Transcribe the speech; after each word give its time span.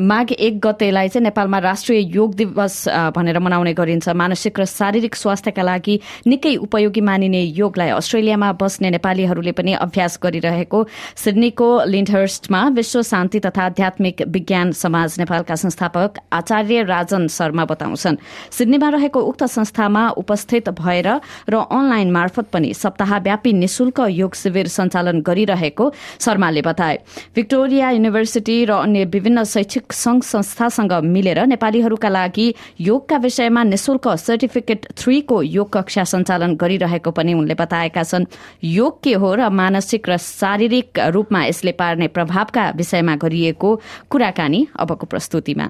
माघ 0.00 0.32
एक 0.32 0.58
गतेलाई 0.60 1.08
चाहिँ 1.08 1.24
नेपालमा 1.24 1.58
राष्ट्रिय 1.58 2.00
योग 2.14 2.34
दिवस 2.34 2.74
भनेर 3.14 3.38
मनाउने 3.38 3.72
गरिन्छ। 3.74 4.08
मानसिक 4.08 4.60
र 4.60 4.64
शारीरिक 4.64 5.14
स्वास्थ्यका 5.14 5.62
लागि 5.62 5.98
निकै 6.26 6.54
उपयोगी 6.56 7.00
मानिने 7.00 7.42
योगलाई 7.54 7.90
अस्ट्रेलियामा 7.90 8.52
बस्ने 8.58 8.90
नेपालीहरूले 8.90 9.52
पनि 9.52 9.72
अभ्यास 9.76 10.18
गरिरहेको 10.22 10.78
सिडनीको 11.16 11.68
लिन्डहर्स्टमा 11.84 12.60
विश्व 12.74 13.02
शान्ति 13.02 13.40
तथा 13.40 13.62
आध्यात्मिक 13.64 14.22
विज्ञान 14.28 14.72
समाज 14.74 15.18
नेपालका 15.18 15.54
संस्थापक 15.54 16.18
आचार्य 16.32 16.82
राजन 16.84 17.26
शर्मा 17.28 17.64
बताउँछन्। 17.64 18.16
सिडनीमा 18.50 18.88
रहेको 18.88 19.20
उक्त 19.20 19.44
संस्थामा 19.44 20.08
उपस्थित 20.16 20.68
भएर 20.80 21.08
र 21.48 21.54
अनलाइन 21.54 22.10
मार्फत 22.10 22.46
पनि 22.52 22.72
सप्ताहव्यापी 22.74 23.52
निशुल्क 23.54 24.00
योग 24.10 24.34
शिविर 24.34 24.66
सञ्चालन 24.68 25.20
गरिरहेको 25.20 25.92
शर्माले 26.20 26.62
बताए। 26.62 26.98
भिक्टोरिया 27.34 27.90
युनिभर्सिटी 27.90 28.64
र 28.64 28.72
अन्य 28.84 29.04
विभिन्न 29.04 29.44
शैक्षिक 29.44 29.83
शैक्षिक 29.84 29.92
संघ 29.92 30.22
संस्थासँग 30.22 30.92
मिलेर 31.04 31.44
नेपालीहरूका 31.46 32.08
लागि 32.08 32.54
योगका 32.80 33.16
विषयमा 33.16 33.62
निशुल्क 33.64 34.08
सर्टिफिकेट 34.08 34.86
थ्रीको 34.96 35.42
योग 35.42 35.72
कक्षा 35.72 36.04
सञ्चालन 36.04 36.54
गरिरहेको 36.56 37.10
पनि 37.10 37.34
उनले 37.34 37.54
बताएका 37.54 38.02
छन्। 38.02 38.26
योग 38.64 39.02
के 39.02 39.14
हो 39.14 39.34
र 39.34 39.48
मानसिक 39.50 40.08
र 40.08 40.16
शारीरिक 40.16 40.98
रूपमा 41.12 41.44
यसले 41.44 41.72
पार्ने 41.72 42.08
प्रभावका 42.08 42.70
विषयमा 42.76 43.16
गरिएको 43.16 43.70
कुराकानी 44.10 44.66
अबको 44.80 45.06
प्रस्तुतिमा। 45.06 45.68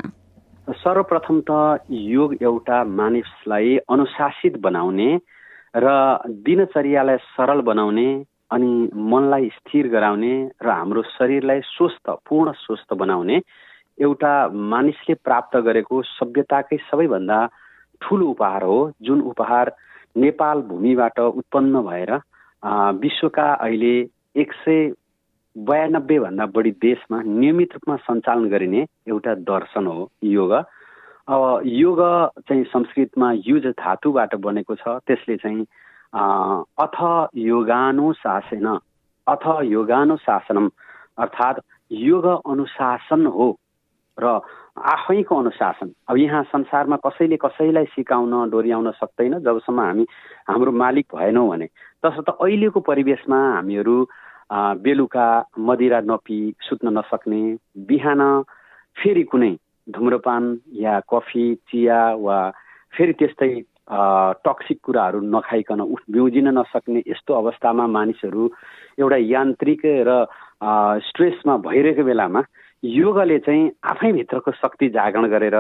सर्वप्रथम 0.69 1.41
त 1.51 1.83
योग 1.91 2.37
एउटा 2.43 2.85
मानिसलाई 2.85 3.77
अनुशासित 3.91 4.61
बनाउने 4.61 5.11
र 5.75 5.87
दिनचर्यालाई 6.47 7.17
सरल 7.35 7.61
बनाउने 7.61 8.09
अनि 8.55 8.71
मनलाई 8.95 9.49
स्थिर 9.51 9.89
गराउने 9.89 10.35
र 10.63 10.69
हाम्रो 10.71 11.03
शरीरलाई 11.03 11.61
स्वस्थ 11.65 12.11
पूर्ण 12.29 12.53
स्वस्थ 12.55 12.95
बनाउने 12.95 13.39
एउटा 13.99 14.33
मानिसले 14.73 15.15
प्राप्त 15.25 15.57
गरेको 15.67 16.03
सभ्यताकै 16.05 16.77
सबैभन्दा 16.91 17.39
ठुलो 18.01 18.27
उपहार 18.27 18.63
हो 18.63 18.79
जुन 19.03 19.21
उपहार 19.33 19.73
नेपाल 20.17 20.63
भूमिबाट 20.69 21.19
उत्पन्न 21.21 21.83
भएर 21.83 22.13
विश्वका 23.01 23.53
अहिले 23.55 23.95
एक 24.43 24.53
सय 24.65 24.93
बयानब्बेभन्दा 25.57 26.47
बढी 26.55 26.71
देशमा 26.83 27.21
नियमित 27.23 27.75
रूपमा 27.75 27.97
सञ्चालन 28.05 28.49
गरिने 28.51 28.87
एउटा 29.09 29.35
दर्शन 29.51 29.87
हो 29.87 30.11
योग। 30.25 30.53
अब 30.53 31.63
योग 31.65 32.01
चाहिँ 32.49 32.65
संस्कृतमा 32.65 33.33
युज 33.47 33.67
धातुबाट 33.79 34.35
बनेको 34.45 34.75
छ 34.75 34.99
त्यसले 35.07 35.37
चाहिँ 35.37 35.67
अथ 36.85 36.97
योगानुशासन 37.39 38.67
अथ 39.27 39.45
योगानुशासनम 39.65 40.69
अर्थात् 41.19 41.61
योग 41.93 42.27
अनुशासन 42.27 43.27
हो। 43.27 43.47
र 44.19 44.41
आफैको 44.75 45.35
अनुशासन। 45.37 45.91
अब 46.09 46.17
यहाँ 46.19 46.43
संसारमा 46.51 46.97
कसैले 47.07 47.37
कसैलाई 47.37 47.85
सिकाउन 47.95 48.51
डोर्याउन 48.51 48.91
सक्दैन 49.01 49.39
जबसम्म 49.43 49.81
हामी 49.81 50.07
हाम्रो 50.49 50.73
मालिक 50.73 51.07
भएनौँ 51.15 51.49
भने। 51.49 51.67
तसर्थ 52.03 52.29
अहिलेको 52.31 52.81
परिवेशमा 52.81 53.39
हामीहरू 53.55 53.97
बेलुका 54.83 55.29
मदिरा 55.59 56.01
नपी 56.05 56.39
सुत्न 56.61 56.99
नसक्ने 56.99 57.43
बिहान 57.87 58.21
फेरि 58.97 59.23
कुनै 59.31 59.53
धुम्रपान 59.89 60.43
या 60.81 60.99
कफी 61.11 61.55
चिया 61.71 62.01
वा 62.17 62.39
फेरि 62.95 63.13
त्यस्तै 63.19 63.53
टक्सिक 64.45 64.79
कुराहरू 64.85 65.21
नखाइकन 65.21 65.81
उठ 65.83 66.03
बिउजिन 66.11 66.49
नसक्ने 66.59 67.03
यस्तो 67.09 67.35
अवस्थामा 67.35 67.87
मानिसहरू 67.87 68.45
एउटा 68.99 69.17
यान्त्रिक 69.17 69.83
र 70.09 70.11
स्ट्रेसमा 71.09 71.57
भइरहेको 71.67 72.05
बेलामा 72.05 72.41
योगले 72.85 73.39
चाहिँ 73.39 73.71
आफैभित्रको 73.85 74.51
शक्ति 74.53 74.89
जागरण 74.93 75.27
गरेर 75.33 75.55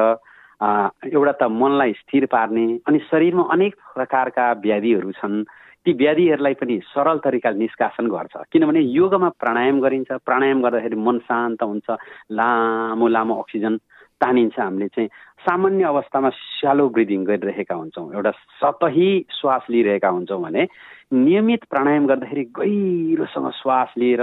एउटा 1.08 1.32
त 1.40 1.42
मनलाई 1.50 1.92
स्थिर 1.92 2.26
पार्ने 2.26 2.64
अनि 2.86 2.98
शरीरमा 3.10 3.42
अनेक 3.52 3.74
प्रकारका 3.94 4.52
व्याधिहरू 4.60 5.12
छन् 5.12 5.44
ती 5.84 5.92
व्याधिहरूलाई 5.92 6.54
पनि 6.60 6.78
सरल 6.92 7.18
तरिकाले 7.24 7.58
निष्कासन 7.58 8.06
गर्छ। 8.08 8.36
किनभने 8.52 8.80
योगमा 8.80 9.28
प्राणायाम 9.40 9.80
गरिन्छ। 9.80 10.12
प्राणायाम 10.24 10.62
गर्दाखेरि 10.62 10.96
मन 10.96 11.18
शान्त 11.28 11.62
हुन्छ 11.62 11.88
लामो 12.32 13.08
लामो 13.08 13.34
अक्सिजन 13.42 13.76
तानिन्छ। 14.20 14.58
हामीले 14.60 14.88
चाहिँ 14.88 15.08
सामान्य 15.44 15.84
अवस्थामा 15.84 16.28
स्यालो 16.28 16.88
ब्रिदिङ 16.88 17.24
गरिरहेका 17.24 17.74
हुन्छौँ। 17.74 18.12
एउटा 18.14 18.32
सतही 18.60 19.08
श्वास 19.28 19.62
लिइरहेका 19.70 20.08
हुन्छौँ 20.08 20.40
भने 20.40 20.64
नियमित 21.12 21.64
प्राणायाम 21.70 22.06
गर्दाखेरि 22.06 22.44
गहिरोसँग 22.56 23.50
श्वास 23.60 23.92
लिएर 23.98 24.22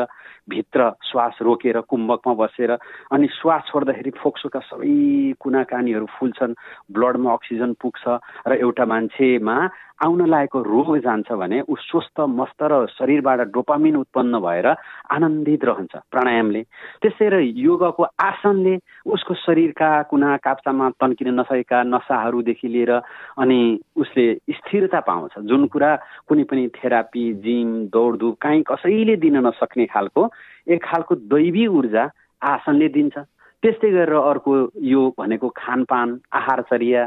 भित्र 0.49 0.89
श्वास 1.11 1.37
रोकेर 1.41 1.79
कुम्भकमा 1.89 2.33
बसेर 2.33 2.71
अनि 3.11 3.27
श्वास 3.41 3.61
छोड्दाखेरि 3.71 4.11
फोक्सोका 4.17 4.59
सबै 4.59 5.33
कुनाकानीहरू 5.39 6.05
फुल्छन् 6.17 6.57
ब्लडमा 6.91 7.33
अक्सिजन 7.33 7.73
पुग्छ 7.81 8.03
र 8.47 8.57
एउटा 8.59 8.85
मान्छेमा 8.85 9.57
आउन 10.01 10.21
लागेको 10.29 10.59
रोग 10.65 10.97
जान्छ 10.97 11.31
भने 11.31 11.61
ऊ 11.61 11.75
स्वस्थ 11.77 12.19
मस्त 12.25 12.61
र 12.63 12.85
शरीरबाट 12.89 13.39
डोपामिन 13.53 13.95
उत्पन्न 13.95 14.39
भएर 14.41 14.67
आनन्दित 15.13 15.63
रहन्छ 15.63 15.93
प्राणायामले। 16.09 16.61
त्यसै 17.01 17.27
र 17.29 17.35
योगको 17.45 18.03
आसनले 18.17 18.75
उसको 19.05 19.33
शरीरका 19.45 19.89
कुना 20.09 20.29
काप्चामा 20.41 20.89
तन्किन 20.97 21.29
नसकेका 21.39 21.83
नसाहरूदेखि 21.85 22.67
लिएर 22.67 22.91
अनि 23.37 23.59
उसले 23.93 24.25
स्थिरता 24.57 24.99
पाउँछ। 25.05 25.37
जुन 25.45 25.67
कुरा 25.69 25.95
कुनै 26.25 26.43
पनि 26.49 26.67
थेरापी 26.83 27.23
जिम 27.43 27.69
दौडधुप 27.93 28.37
काहीँ 28.41 28.63
कसैले 28.67 29.15
दिन 29.17 29.37
नसक्ने 29.47 29.85
खालको 29.93 30.27
एक 30.67 30.83
खालको 30.83 31.15
दैवी 31.29 31.67
ऊर्जा 31.67 32.03
आसनले 32.41 32.87
दिन्छ। 32.89 33.17
त्यस्तै 33.63 33.89
गरेर 33.91 34.13
अर्को 34.15 34.51
यो 34.81 35.01
भनेको 35.17 35.49
खानपान 35.53 36.17
आहारचर्या 36.33 37.03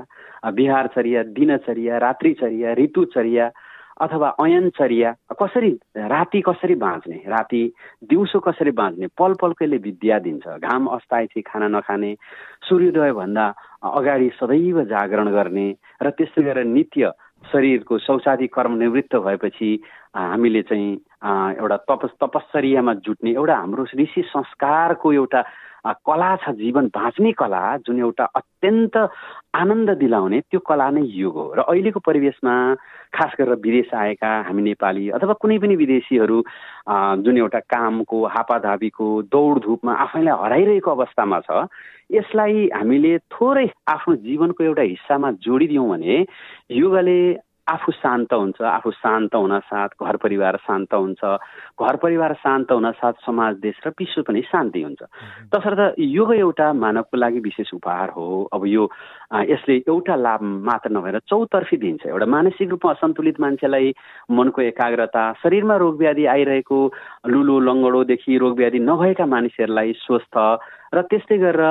बिहारचर्या 0.55 1.23
दिनचर्या 1.35 1.99
रात्रिचर्या 1.99 2.75
ऋतुचर्या 2.79 3.49
अथवा 4.05 4.29
अयनचर्या 4.43 5.11
कसरी 5.39 5.71
राति 5.97 6.41
कसरी 6.47 6.75
बाँच्ने 6.75 7.17
राति 7.27 7.63
दिउँसो 8.11 8.39
कसरी 8.47 8.71
बाँच्ने 8.71 9.07
पल 9.19 9.35
पलकैले 9.41 9.77
विद्या 9.83 10.19
दिन्छ। 10.19 10.47
घाम 10.59 10.87
अस्ताए 10.95 11.27
चाहिँ 11.27 11.43
खाना 11.47 11.69
नखाने 11.75 12.15
सूर्योदयभन्दा 12.69 13.47
अगाडि 13.95 14.29
सदैव 14.39 14.83
जागरण 14.91 15.31
गर्ने 15.31 15.67
र 16.03 16.11
त्यस्तै 16.11 16.43
गरेर 16.43 16.65
नित्य 16.67 17.11
शरीरको 17.53 17.99
शौचादी 17.99 18.47
कर्म 18.47 18.77
निवृत्त 18.79 19.17
भएपछि 19.17 19.71
हामीले 20.17 20.63
चाहिँ 20.63 20.97
एउटा 21.25 21.77
तपस 21.89 22.11
तपश्चर्यामा 22.23 22.95
जुट्ने 23.05 23.31
एउटा 23.33 23.57
हाम्रो 23.57 23.85
ऋषि 23.97 24.23
संस्कारको 24.29 25.13
एउटा 25.13 25.41
कला 26.05 26.35
छ 26.37 26.51
जीवन 26.61 26.87
बाँच्ने 26.97 27.33
कला 27.33 27.65
जुन 27.87 27.99
एउटा 28.01 28.25
अत्यन्त 28.37 28.97
आनन्द 29.57 29.91
दिलाउने 30.01 30.41
त्यो 30.41 30.61
कला 30.69 30.89
नै 30.91 31.03
योग 31.05 31.35
हो। 31.37 31.47
र 31.57 31.61
अहिलेको 31.65 32.01
परिवेशमा 32.01 32.55
खास 33.17 33.33
गरेर 33.41 33.57
विदेश 33.65 33.93
आएका 33.95 34.31
हामी 34.49 34.63
नेपाली 34.63 35.09
अथवा 35.17 35.33
कुनै 35.41 35.59
पनि 35.61 35.77
विदेशीहरू 35.77 36.39
जुन 37.25 37.37
एउटा 37.39 37.61
कामको 37.73 38.19
हापाधापीको 38.27 39.07
दौडधुपमा 39.29 39.93
आफैलाई 40.05 40.37
हराइरहेको 40.45 40.91
अवस्थामा 40.91 41.41
छ 41.49 41.69
यसलाई 42.13 42.69
हामीले 42.73 43.17
थोरै 43.33 43.67
आफ्नो 43.89 44.15
जीवनको 44.25 44.65
एउटा 44.65 44.83
हिस्सामा 44.93 45.31
जोडिदियौँ 45.45 45.89
भने 45.89 46.17
योगले 46.81 47.21
आफू 47.69 47.93
शान्त 47.93 48.33
हुन्छ 48.33 48.61
आफू 48.61 48.91
शान्त 48.91 49.35
हुन 49.35 49.59
साथ 49.65 49.89
घर 50.03 50.17
परिवार 50.21 50.57
शान्त 50.67 50.95
हुन्छ। 50.95 51.25
घर 51.81 51.97
परिवार 51.97 52.33
शान्त 52.37 52.73
हुन 52.73 52.91
साथ 52.93 53.13
समाज 53.25 53.57
देश 53.57 53.81
र 53.87 53.91
विश्व 53.99 54.23
पनि 54.29 54.41
शान्ति 54.53 54.83
हुन्छ। 54.83 55.03
तसर्थ 55.49 55.95
योग 55.99 56.35
एउटा 56.35 56.73
मानवको 56.73 57.17
लागि 57.17 57.41
विशेष 57.41 57.73
उपहार 57.75 58.11
हो। 58.17 58.27
अब 58.53 58.67
यो 58.69 58.85
यसले 59.49 59.77
एउटा 59.89 60.15
लाभ 60.17 60.43
मात्र 60.43 60.91
नभएर 60.93 61.19
चौतर्फी 61.25 61.77
दिन्छ। 61.77 62.07
एउटा 62.07 62.27
मानसिक 62.27 62.69
रूपमा 62.69 62.93
असन्तुलित 62.93 63.41
मान्छेलाई 63.41 63.93
मनको 64.29 64.63
एकाग्रता 64.63 65.25
शरीरमा 65.43 65.77
रोग 65.81 65.99
व्याधि 65.99 66.27
आइरहेको 66.37 66.79
लुलो 67.33 67.59
लङ्गडोदेखि 67.65 68.39
रोग 68.45 68.57
व्याधि 68.61 68.79
नभएका 68.79 69.27
मानिसहरूलाई 69.27 69.93
स्वस्थ 70.05 70.37
र 70.95 71.03
त्यस्तै 71.11 71.39
गरेर 71.41 71.65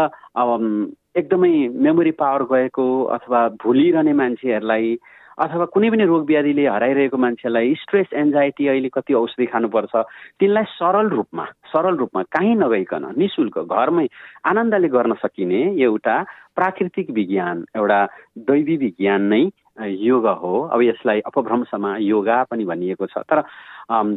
एकदमै 1.14 1.54
मेमोरी 1.70 2.12
पावर 2.18 2.44
गएको 2.50 2.86
अथवा 3.16 3.48
भुलिरहने 3.62 4.14
मान्छेहरूलाई 4.14 4.98
अथवा 5.38 5.66
कुनै 5.66 5.90
पनि 5.90 6.06
रोग 6.06 6.26
व्याधिले 6.28 6.68
हराइरहेको 6.68 7.18
मान्छेलाई 7.18 7.74
स्ट्रेस 7.82 8.14
एन्जाइटी 8.14 8.68
अहिले 8.68 8.90
कति 8.90 9.14
औषधि 9.14 9.46
खानुपर्छ 9.46 9.96
तिनलाई 10.40 10.64
सरल 10.78 11.10
रूपमा 11.10 11.46
सरल 11.74 11.96
रूपमा 11.96 12.22
काहीँ 12.24 12.56
नगइकन 12.56 13.14
नि 13.18 13.28
शुल्क 13.28 13.58
घरमै 13.66 14.08
आनन्दले 14.46 14.90
गर्न 14.90 15.14
सकिने 15.24 15.62
एउटा 15.84 16.16
प्राकृतिक 16.56 17.10
विज्ञान 17.10 17.66
एउटा 17.76 18.00
दैवी 18.38 18.78
विज्ञान 18.78 19.22
नै 19.34 19.44
योग 19.82 20.28
हो। 20.28 20.54
अब 20.70 20.82
यसलाई 20.82 21.20
अपभ्रंशमा 21.26 21.98
योगा 21.98 22.44
पनि 22.44 22.66
भनिएको 22.66 23.06
छ। 23.06 23.26
तर 23.26 23.42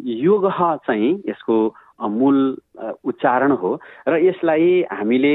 योग 0.05 0.51
चाहिँ 0.87 1.23
यसको 1.29 1.57
मूल 2.01 2.39
उच्चारण 3.05 3.51
हो। 3.53 3.71
र 4.09 4.17
यसलाई 4.25 4.83
हामीले 4.93 5.35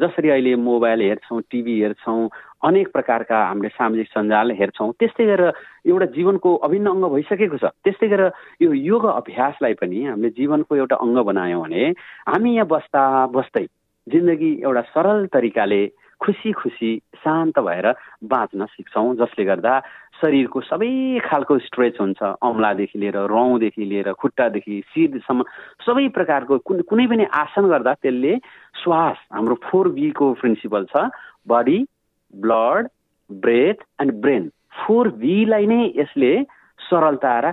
जसरी 0.00 0.28
अहिले 0.28 0.54
मोबाइल 0.56 1.00
हेर्छौँ 1.00 1.40
टिभी 1.50 1.80
हेर्छौँ 1.80 2.28
अनेक 2.64 2.88
प्रकारका 2.92 3.38
हामीले 3.46 3.68
सामाजिक 3.68 4.08
सञ्जाल 4.08 4.50
हेर्छौँ 4.60 4.92
त्यस्तै 4.98 5.24
गरेर 5.26 5.52
एउटा 5.86 6.06
जीवनको 6.16 6.54
अभिन्न 6.66 6.86
अङ्ग 6.88 7.04
भइसकेको 7.14 7.56
छ। 7.56 7.64
त्यस्तै 7.84 8.08
गरेर 8.08 8.30
यो 8.62 8.72
योग 8.72 9.04
अभ्यासलाई 9.06 9.74
पनि 9.80 10.04
हामीले 10.04 10.30
जीवनको 10.36 10.76
एउटा 10.76 10.96
अङ्ग 10.96 11.18
बनायौँ 11.28 11.62
भने 11.62 11.84
हामी 12.28 12.50
यहाँ 12.56 12.66
बस्दा 12.66 13.02
बस्दै 13.36 13.66
जिन्दगी 14.06 14.52
एउटा 14.64 14.82
सरल 14.92 15.26
तरिकाले 15.32 15.82
खुसी 16.20 16.52
खुसी 16.52 16.90
शान्त 17.22 17.58
भएर 17.58 17.86
बाँच्न 18.24 18.66
सिक्छौँ 18.66 19.14
जसले 19.16 19.44
गर्दा 19.44 19.78
शरीरको 20.20 20.60
सबै 20.60 20.90
खालको 21.24 21.58
स्ट्रेच 21.58 22.00
हुन्छ। 22.00 22.22
औँलादेखि 22.42 22.98
लिएर 22.98 23.16
रौँदेखि 23.30 23.84
लिएर 23.84 24.12
खुट्टादेखि 24.12 24.80
शिरसम्म 24.90 25.44
सबै 25.86 26.08
प्रकारको 26.16 26.58
कुन 26.66 26.80
कुनै 26.90 27.06
पनि 27.06 27.24
आसन 27.42 27.68
गर्दा 27.68 27.94
त्यसले 28.02 28.36
श्वास 28.82 29.16
हाम्रो 29.32 29.54
फोर 29.70 29.88
बीको 29.94 30.32
प्रिन्सिपल 30.40 30.86
छ 30.90 31.08
body 31.48 31.78
blood 32.34 32.88
breath 33.30 33.78
and 34.02 34.12
brain. 34.22 34.50
Four 34.78 35.08
बीलाई 35.22 35.66
नै 35.66 35.82
यसले 35.96 36.32
सरलता 36.88 37.32
र 37.44 37.46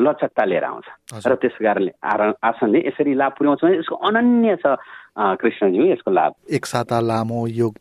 लचकता 0.00 0.44
लिएर 0.44 0.64
आउँछ। 0.64 0.86
र 1.26 1.34
त्यस 1.36 1.56
कारणले 1.60 1.92
आसनले 2.42 2.78
यसरी 2.88 3.14
लाभ 3.14 3.32
पुर्याउँछ 3.38 3.64
यसको 3.84 3.96
अनन्य 4.08 4.56
छ 4.64 4.76
कृष्णज्यू 5.18 5.84
यसको 5.92 6.10
लाभ। 6.10 6.32
एक 6.50 6.66
साता 6.66 6.98
लामो 7.00 7.46
योग 7.46 7.72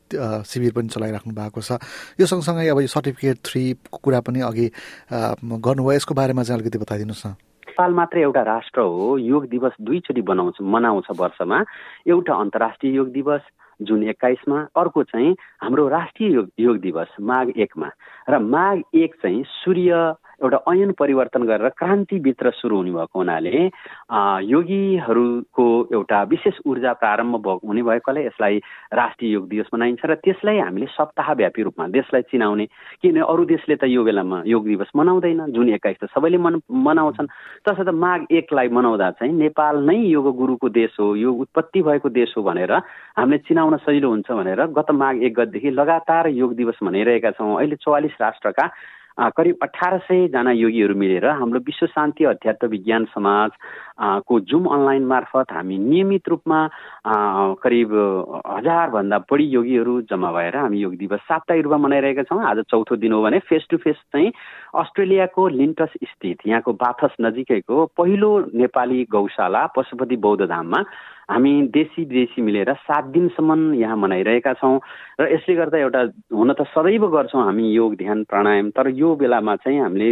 शिविर 0.45 0.71
पनि 0.75 0.89
चलाइराख्नु 0.89 1.33
भएको 1.33 1.61
छ। 1.61 1.77
यो 2.19 2.25
सँगसँगै 2.25 2.67
अब 2.67 2.79
यो 2.81 2.89
सर्टिफिकेट 2.89 3.37
थ्रीको 3.45 3.97
कुरा 4.03 4.19
पनि 4.25 4.41
अघि 4.41 4.67
गर्नुभयो। 5.13 5.95
यसको 5.95 6.13
बारेमा 6.13 6.43
चाहिँ 6.43 6.59
अलिकति 6.59 6.77
बताइदिनुहोस् 6.81 7.25
न। 7.27 7.29
नेपाल 7.67 7.91
मात्र 7.93 8.17
एउटा 8.25 8.41
राष्ट्र 8.41 8.81
हो। 8.81 9.17
योग 9.21 9.45
दिवस 9.53 9.73
दुईचोटि 9.81 10.21
बनाउँछ 10.21 10.57
मनाउँछ 10.65 11.07
वर्षमा। 11.13 11.57
एउटा 12.09 12.33
अन्तर्राष्ट्रिय 12.33 12.95
योग 12.95 13.09
दिवस 13.13 13.41
जुन 13.85 14.03
एक्काइसमा 14.09 14.57
अर्को 14.73 15.03
चाहिँ 15.13 15.35
हाम्रो 15.61 15.87
राष्ट्रिय 15.87 16.33
योग 16.33 16.47
योग 16.59 16.77
दिवस 16.81 17.13
माघ 17.21 17.47
एकमा। 17.53 17.89
र 18.29 18.39
माघ 18.41 18.77
एक 18.97 19.13
चाहिँ 19.21 19.43
सूर्य 19.45 19.93
एउटा 20.43 20.57
ऐन 20.71 20.91
परिवर्तन 20.99 21.43
गरेर 21.43 21.69
क्रान्तिभित्र 21.77 22.51
सुरु 22.55 22.75
हुने 22.77 22.91
भएको 22.91 23.19
हुनाले 23.19 23.63
योगीहरूको 24.45 25.67
एउटा 25.93 26.21
विशेष 26.29 26.59
ऊर्जा 26.67 26.93
प्रारम्भ 27.01 27.47
हुने 27.65 27.81
भएकोले 27.83 28.25
यसलाई 28.25 28.57
राष्ट्रिय 28.93 29.31
योग 29.31 29.47
दिवस 29.49 29.67
मनाइन्छ 29.73 30.05
र 30.05 30.15
त्यसलाई 30.21 30.57
हामीले 30.59 30.85
सप्ताहव्यापी 30.93 31.61
रूपमा 31.63 31.87
देशलाई 31.89 32.21
चिनाउने 32.31 32.65
किन 33.01 33.21
अरू 33.23 33.45
देशले 33.45 33.75
त 33.75 33.89
यो 33.89 34.03
बेलामा 34.03 34.41
योग 34.45 34.65
दिवस 34.67 34.91
मनाउँदैन 34.95 35.45
जुन 35.51 35.69
एक्काइस 35.73 35.97
त 36.03 36.09
सबैले 36.13 36.37
मन 36.37 36.61
मनाउँछन्। 36.69 37.27
तसर्थ 37.65 37.89
माघ 37.97 38.19
एकलाई 38.31 38.67
मनाउँदा 38.69 39.09
चाहिँ 39.17 39.33
नेपाल 39.33 39.75
नै 39.89 39.97
योग 39.97 40.29
गुरुको 40.37 40.69
देश 40.69 40.95
हो 40.99 41.15
योग 41.15 41.39
उत्पत्ति 41.39 41.81
भएको 41.81 42.09
देश 42.09 42.33
हो 42.37 42.43
भनेर 42.43 42.73
हामीले 43.17 43.37
चिनाउन 43.47 43.77
सजिलो 43.81 44.09
हुन्छ 44.09 44.31
भनेर 44.31 44.65
गत 44.77 44.91
माघ 44.93 45.15
एक 45.17 45.33
गतदेखि 45.39 45.69
लगातार 45.71 46.27
योग 46.29 46.55
दिवस 46.55 46.77
मनाइरहेका 46.83 47.31
छौँ। 47.31 47.57
अहिले 47.57 47.75
चौवालिस 47.75 48.21
राष्ट्रका 48.21 48.65
करिब 49.17 49.57
अठार 49.63 49.97
सयजना 49.99 50.51
योगीहरू 50.51 50.95
मिलेर 50.95 51.25
हाम्रो 51.27 51.59
विश्व 51.67 51.85
शान्ति 51.87 52.23
अध्यात्म 52.25 52.67
विज्ञान 52.67 53.05
समाज 53.05 53.51
को 54.27 54.39
जुम 54.49 54.65
अनलाइन 54.73 55.05
मार्फत 55.05 55.51
हामी 55.51 55.77
नियमित 55.77 56.29
रूपमा 56.29 56.59
करिब 57.63 57.93
हजारभन्दा 58.47 59.17
बढी 59.31 59.45
योगीहरू 59.49 59.99
जम्मा 60.09 60.31
भएर 60.31 60.57
हामी 60.57 60.79
योग 60.79 60.95
दिवस 60.97 61.19
साप्ताहिक 61.29 61.63
रूपमा 61.63 61.77
मनाइरहेका 61.87 62.23
छौँ। 62.23 62.43
आज 62.45 62.63
चौथो 62.69 62.95
दिन 62.95 63.13
हो 63.13 63.21
भने 63.23 63.39
फेस 63.49 63.67
टु 63.69 63.77
फेस 63.77 63.95
चाहिँ 64.13 64.31
अस्ट्रेलियाको 64.77 65.47
लिन्टस 65.49 65.97
स्थित 66.05 66.47
यहाँको 66.47 66.73
बाथस 66.77 67.15
नजिकैको 67.21 67.85
पहिलो 67.97 68.31
नेपाली 68.53 69.03
गौशाला 69.11 69.65
पशुपति 69.77 70.15
बौद्ध 70.17 70.45
धाममा 70.45 70.83
हामी 71.29 71.51
देशी 71.67 72.01
विदेशी 72.01 72.41
मिलेर 72.41 72.71
सात 72.79 73.05
दिनसम्म 73.11 73.73
यहाँ 73.75 73.95
मनाइरहेका 73.97 74.53
छौँ 74.53 74.79
र 75.19 75.27
यसले 75.27 75.55
गर्दा 75.57 75.77
एउटा 75.77 76.01
हुन 76.31 76.53
त 76.53 76.63
सदैव 76.71 77.07
गर्छौँ 77.11 77.43
हामी 77.43 77.67
योग 77.69 77.95
ध्यान 77.97 78.23
प्राणायाम 78.23 78.69
तर 78.71 78.87
यो 78.95 79.15
बेलामा 79.17 79.55
चाहिँ 79.59 79.79
हामीले 79.81 80.11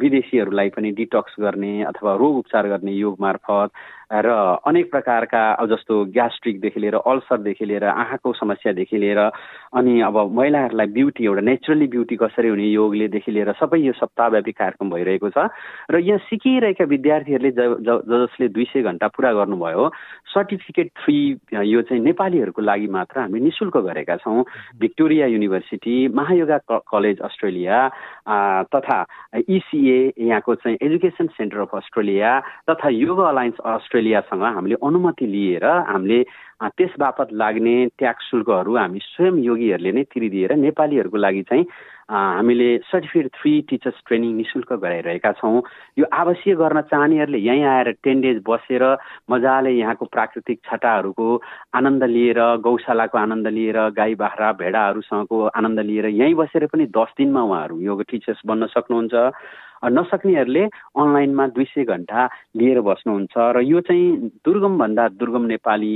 विदेशीहरूलाई 0.00 0.68
पनि 0.72 0.90
डिटक्स 0.94 1.34
गर्ने 1.40 1.72
अथवा 1.84 2.14
रोग 2.16 2.36
उपचार 2.38 2.68
गर्ने 2.68 2.92
योग 2.94 3.16
मार्फत 3.20 3.70
र 4.12 4.28
अनेक 4.66 4.90
प्रकारका 4.90 5.40
जस्तो 5.68 6.04
ग्यास्ट्रिकदेखि 6.16 6.80
लिएर 6.80 6.94
अल्सरदेखि 6.96 7.64
लिएर 7.64 7.84
आँखाको 7.84 8.32
समस्यादेखि 8.32 8.96
लिएर 8.96 9.18
अनि 9.18 10.00
अब 10.00 10.16
महिलाहरूलाई 10.32 10.86
ब्युटी 10.96 11.24
एउटा 11.24 11.40
नेचुरली 11.44 11.86
ब्युटी 11.86 12.16
कसरी 12.16 12.48
हुने 12.48 12.66
योगलेदेखि 12.72 13.32
लिएर 13.32 13.52
सबै 13.60 13.78
यो 13.78 13.92
सप्ताहव्यापी 13.92 14.52
कार्यक्रम 14.52 14.90
भइरहेको 14.90 15.28
छ। 15.28 15.52
र 15.92 16.00
यहाँ 16.00 16.18
सिकिरहेका 16.24 16.84
विद्यार्थीहरूले 16.88 17.52
ज 17.52 18.00
जसले 18.08 18.48
दुई 18.48 18.64
सय 18.72 18.82
घन्टा 18.82 19.08
पुरा 19.12 19.32
गर्नुभयो 19.32 19.84
सर्टिफिकेट 20.32 20.88
फ्री 21.04 21.18
यो 21.52 21.82
चाहिँ 21.84 22.02
नेपालीहरूको 22.02 22.62
लागि 22.62 22.88
मात्र 22.88 23.20
हामी 23.20 23.40
नि 23.40 23.50
शुल्क 23.60 23.76
गरेका 23.76 24.16
छौँ। 24.24 24.44
Victoria 24.80 25.26
University 25.36 25.96
Mahayoga 26.16 26.58
college 26.88 27.20
Australia 27.28 27.76
तथा 28.72 28.98
इसिए 29.36 29.98
यहाँको 30.16 30.54
चाहिँ 30.54 30.78
एजुकेसन 30.80 31.26
सेन्टर 31.36 31.58
अफ 31.68 31.76
अस्ट्रेलिया 31.76 32.32
तथा 32.70 32.88
योगा 32.88 33.28
अलायन्स 33.28 33.60
अस्ट्रेलिया 33.60 33.96
अस्ट्रेलियासँग 33.98 34.42
हामीले 34.44 34.76
अनुमति 34.78 35.26
लिएर 35.26 35.64
हामीले 35.64 36.22
त्यस 36.70 36.94
बापत 36.98 37.28
लाग्ने 37.34 37.74
ट्याक्स 37.98 38.30
शुल्कहरू 38.30 38.76
हामी 38.78 38.98
स्वयं 39.02 39.34
योगीहरूले 39.42 39.92
नै 39.92 40.02
तिरिदिएर 40.06 40.54
नेपालीहरूको 40.56 41.18
लागि 41.18 41.42
चाहिँ 41.50 41.64
हामीले 42.08 42.68
सर्टिफिकेट 42.86 43.30
थ्री 43.34 43.52
टिचर्स 43.68 43.98
ट्रेनिङ 44.06 44.32
नि 44.36 44.44
शुल्क 44.46 44.72
गराइरहेका 44.72 45.32
छौँ। 45.38 45.62
यो 45.98 46.04
आवश्यक 46.06 46.56
गर्न 46.58 46.80
चाहनेहरूले 46.90 47.38
यहीँ 47.38 47.64
आएर 47.66 47.90
टेन 48.02 48.20
डेज 48.20 48.38
बसेर 48.46 48.82
मजाले 49.30 49.70
यहाँको 49.74 50.04
प्राकृतिक 50.06 50.58
छटाहरूको 50.64 51.28
आनन्द 51.74 52.02
लिएर 52.06 52.40
गौशालाको 52.62 53.18
आनन्द 53.18 53.46
लिएर 53.50 53.78
गाई 53.98 54.14
बाख्रा 54.14 54.52
भेडाहरूसँगको 54.62 55.46
आनन्द 55.52 55.80
लिएर 55.90 56.06
यहीँ 56.14 56.34
बसेर 56.34 56.66
पनि 56.66 56.86
दस 56.94 57.14
दिनमा 57.18 57.42
उहाँहरू 57.42 57.80
योग 57.82 58.02
टिचर्स 58.10 58.40
बन्न 58.46 58.66
सक्नुहुन्छ। 58.72 59.14
नसक्नेहरूले 59.84 60.64
अनलाइनमा 60.98 61.46
दुई 61.54 61.64
सय 61.64 61.84
घन्टा 61.84 62.28
लिएर 62.56 62.80
बस्नुहुन्छ 62.80 63.34
र 63.36 63.60
यो 63.62 63.80
चाहिँ 63.80 64.06
दुर्गमभन्दा 64.44 65.08
दुर्गम 65.20 65.44
नेपाली 65.54 65.94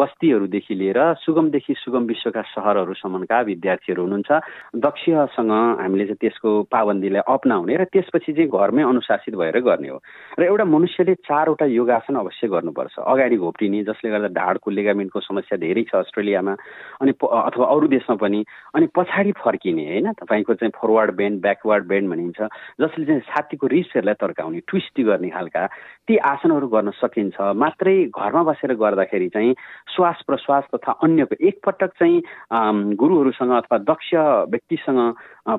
बस्तीहरूदेखि 0.00 0.74
लिएर 0.74 0.98
सुगमदेखि 1.24 1.74
सुगम 1.78 2.04
विश्वका 2.06 2.42
सहरहरूसम्मका 2.54 3.40
विद्यार्थीहरू 3.40 4.02
हुनुहुन्छ। 4.02 4.30
दक्षसँग 4.76 5.52
हामीले 5.80 6.04
चाहिँ 6.06 6.20
त्यसको 6.20 6.50
पाबन्दीलाई 6.70 7.22
अप्नाउने 7.26 7.76
र 7.76 7.84
त्यसपछि 7.90 8.32
चाहिँ 8.32 8.50
घरमै 8.50 8.82
अनुशासित 8.82 9.34
भएर 9.34 9.58
गर्ने 9.60 9.88
हो। 9.88 9.98
र 10.38 10.42
एउटा 10.46 10.64
मनुष्यले 10.64 11.14
चारवटा 11.26 11.66
योगासन 11.66 12.14
अवश्य 12.14 12.48
गर्नुपर्छ। 12.48 12.94
अगाडि 13.00 13.36
घोप्टिने 13.36 13.82
जसले 13.90 14.10
गर्दा 14.10 14.28
ढाडको 14.38 14.70
लेगामेन्टको 14.70 15.20
समस्या 15.20 15.58
धेरै 15.58 15.82
छ 15.90 15.94
अस्ट्रेलियामा 16.04 16.54
अनि 17.02 17.12
अथवा 17.18 17.66
अरू 17.66 17.86
देशमा 17.88 18.16
पनि 18.22 18.44
अनि 18.74 18.86
पछाडि 18.94 19.32
फर्किने 19.42 19.84
होइन? 19.90 20.06
तपाईँको 20.20 20.54
चाहिँ 20.54 20.72
फरवर्ड 20.78 21.10
बेन्ड 21.16 21.40
ब्याकवर्ड 21.42 21.84
बेन्ड 21.90 22.06
भनिन्छ। 22.10 22.38
जसले 22.90 23.06
चाहिँ 23.06 23.20
छातीको 23.30 23.66
रिसहरूलाई 23.70 24.14
तर्काउने 24.18 24.60
ट्विस्ट 24.66 25.00
गर्ने 25.06 25.30
खालका 25.30 25.66
ती 26.10 26.16
आसनहरू 26.18 26.66
गर्न 26.74 26.90
सकिन्छ। 26.98 27.38
मात्रै 27.54 27.94
घरमा 28.10 28.42
बसेर 28.42 28.74
गर्दाखेरि 28.74 29.28
चाहिँ 29.30 29.54
श्वास 29.94 30.22
प्रश्वास 30.26 30.64
तथा 30.74 30.92
अन्यको 31.06 31.34
एकपटक 31.38 31.90
चाहिँ 31.98 32.22
गुरुहरूसँग 32.98 33.52
अथवा 33.62 33.78
दक्ष 33.86 34.10
व्यक्तिसँग 34.50 35.00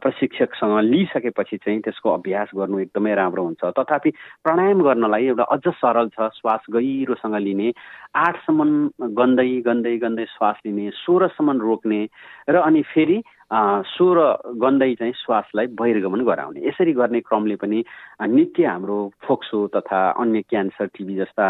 प्रशिक्षकसँग 0.04 0.80
लिइसकेपछि 0.92 1.58
चाहिँ 1.58 1.80
त्यसको 1.88 2.10
अभ्यास 2.12 2.50
गर्नु 2.52 2.80
एकदमै 2.80 3.16
राम्रो 3.16 3.44
हुन्छ। 3.44 3.64
तथापि 3.80 4.10
प्राणायाम 4.44 4.82
गर्नलाई 4.84 5.26
एउटा 5.32 5.44
अझ 5.56 5.64
सरल 5.80 6.08
छ 6.12 6.28
श्वास 6.36 6.66
गहिरोसँग 6.76 7.36
लिने 7.48 7.72
आठसम्म 8.16 8.70
गन्दै 9.16 9.50
गन्दै 9.66 9.96
गन्दै 10.04 10.26
श्वास 10.36 10.58
लिने 10.66 10.90
सोह्रसम्म 11.00 11.60
रोक्ने 11.62 12.02
र 12.50 12.56
अनि 12.60 12.82
फेरि 12.92 13.22
सोह्र 13.52 14.20
गन्दै 14.64 14.94
चाहिँ 14.96 15.14
श्वासलाई 15.14 15.68
बहिर्गमन 15.76 16.22
गराउने। 16.24 16.60
यसरी 16.68 16.94
गर्ने 16.96 17.20
क्रमले 17.20 17.56
पनि 17.60 17.84
नित्य 18.24 18.66
हाम्रो 18.66 18.98
फोक्सो 19.28 19.60
तथा 19.76 20.00
अन्य 20.24 20.42
क्यान्सर 20.48 20.86
टिबी 20.96 21.16
जस्ता 21.20 21.46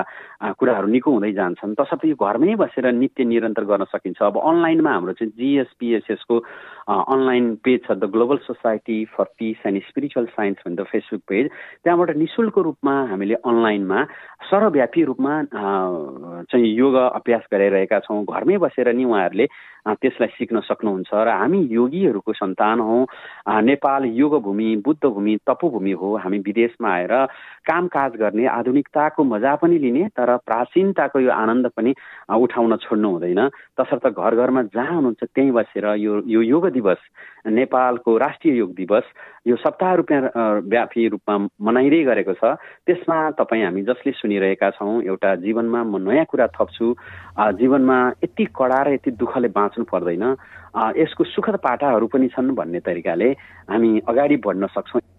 कुराहरू 0.58 0.88
निको 0.89 1.12
हुँदै 1.12 1.31
जान्छन्। 1.38 1.77
तसर्थ 1.77 2.05
यो 2.10 2.15
घरमै 2.17 2.55
बसेर 2.58 2.91
नित्य 2.91 3.24
निरन्तर 3.24 3.63
गर्न 3.70 3.84
सकिन्छ। 3.93 4.17
अब 4.17 4.38
अनलाइनमा 4.41 4.91
हाम्रो 4.91 5.13
चाहिँ 5.13 5.34
जिएसपिएसएसको 5.38 6.36
अनलाइन 6.89 7.46
पेज 7.62 7.79
छ 7.86 7.91
the 7.93 8.10
Global 8.10 8.38
Society 8.50 8.98
for 9.13 9.25
Peace 9.38 9.65
and 9.70 9.81
Spiritual 9.89 10.25
Science 10.34 10.58
भन्ने 10.65 10.84
फेसबुक 10.89 11.22
पेज। 11.29 11.46
त्यहाँबाट 11.86 12.17
नि 12.17 12.25
शुल्क 12.34 12.58
रूपमा 12.58 12.96
हामीले 13.13 13.36
अनलाइनमा 13.46 14.00
सर्वव्यापी 14.50 15.03
रूपमा 15.05 15.34
चाहिँ 16.50 16.65
योग 16.65 16.96
अभ्यास 16.96 17.43
गराइरहेका 17.53 18.00
छौँ। 18.10 18.25
घरमै 18.25 18.58
बसेर 18.58 18.89
नि 18.89 19.05
उहाँहरूले 19.05 19.46
त्यसलाई 19.88 20.27
सिक्न 20.38 20.59
सक्नुहुन्छ 20.61 21.09
र 21.13 21.29
हामी 21.41 21.59
योगीहरूको 21.71 22.33
सन्तान 22.33 22.79
हौँ। 22.79 23.05
नेपाल 23.61 24.05
योग 24.05 24.33
भूमि 24.43 24.75
बुद्ध 24.85 25.03
भूमि 25.05 25.38
तपोभूमि 25.47 25.91
हो। 25.91 26.15
हामी 26.17 26.39
विदेशमा 26.39 26.89
आएर 26.89 27.13
कामकाज 27.65 28.11
गर्ने 28.21 28.45
आधुनिकताको 28.47 29.23
मजा 29.23 29.55
पनि 29.61 29.77
लिने 29.79 30.07
तर 30.13 30.35
प्राचीनताको 30.45 31.19
यो 31.19 31.31
आनन्द 31.31 31.67
पनि 31.77 31.93
उठाउन 32.29 32.75
छोड्नु 32.77 33.09
हुँदैन। 33.09 33.41
तसर्थ 33.79 34.07
घर 34.13 34.35
घरमा 34.35 34.61
जहाँ 34.69 34.95
हुनुहुन्छ 34.95 35.23
त्यहीँ 35.23 35.51
बसेर 35.51 35.85
यो 35.97 36.21
यो 36.27 36.41
योग 36.41 36.69
दिवस 36.69 36.97
नेपालको 37.47 38.17
राष्ट्रिय 38.17 38.57
योग 38.57 38.73
दिवस 38.75 39.03
यो 39.48 39.55
सप्ताह 39.57 39.93
रूपमा 39.98 40.62
व्यापी 40.69 41.07
रूपमा 41.10 41.36
मनाइँदै 41.65 42.01
गरेको 42.05 42.33
छ। 42.38 42.43
त्यसमा 42.86 43.17
तपाईँ 43.41 43.63
हामी 43.65 43.81
जसले 43.89 44.12
सुनिरहेका 44.13 44.69
छौँ 44.77 45.01
एउटा 45.01 45.29
जीवनमा 45.41 45.81
म 45.83 45.98
नयाँ 45.98 46.25
कुरा 46.29 46.48
थप्छु। 46.53 46.88
जीवनमा 47.57 47.98
यति 48.24 48.45
कडा 48.53 48.81
र 48.86 48.88
यति 48.93 49.12
दुःखले 49.17 49.50
बाँच्नु 49.50 49.86
पर्दैन। 49.89 50.24
यसको 50.98 51.24
सुखद 51.33 51.55
पाटाहरू 51.57 52.07
पनि 52.07 52.27
छन् 52.29 52.53
भन्ने 52.53 52.79
तरिकाले 52.86 53.29
हामी 53.65 53.91
अगाडि 54.05 54.38
बढ्न 54.45 54.67
सक्छौँ। 54.77 55.11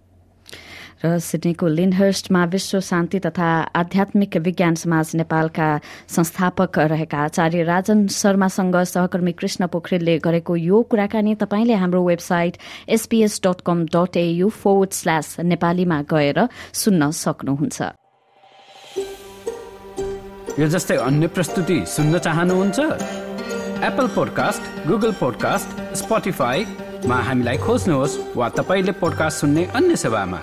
र 1.04 1.18
सिडनीको 1.18 1.66
लिनहर्स्टमा 1.68 2.44
विश्व 2.44 2.80
शान्ति 2.80 3.18
तथा 3.18 3.48
आध्यात्मिक 3.74 4.36
विज्ञान 4.36 4.74
समाज 4.74 5.10
नेपालका 5.16 5.68
संस्थापक 6.08 6.78
रहेका 6.78 7.18
आचार्य 7.18 7.62
राजन 7.62 8.06
शर्मासँग 8.08 8.76
सहकर्मी 8.84 9.32
कृष्ण 9.32 9.66
पोखरेलले 9.66 10.18
गरेको 10.18 10.56
यो 10.56 10.82
कुराकानी 10.90 11.34
तपाईँले 11.42 11.74
हाम्रो 11.74 12.02
website 12.06 12.56
SPS 12.88 13.40
dot 13.46 13.60
com 13.66 13.84
dot 13.94 14.16
AU 14.16 14.48
forward 14.62 14.90
slash 14.92 15.36
नेपालीमा 15.40 16.00
गएर 16.12 16.46
सुन्न 16.74 17.10
सक्नुहुन्छ। 17.10 17.82
यो 20.58 20.68
जस्तै 20.68 20.96
अन्य 21.00 21.26
प्रस्तुति 21.34 21.82
सुन्न 21.88 22.18
चाहनुहुन्छ? 22.18 22.78
एप्पल 23.82 24.06
पोडकास्ट 24.14 24.86
गुगल 24.86 25.12
पोडकास्ट 25.20 25.68
स्पोटिफाईमा 25.96 27.16
हामीलाई 27.28 27.58
खोज्नुहोस् 27.58 28.18
वा 28.36 28.48
तपाईँले 28.58 28.92
पोडकास्ट 29.02 29.40
सुन्ने 29.40 29.64
अन्य 29.74 29.96
सेवामा। 29.96 30.40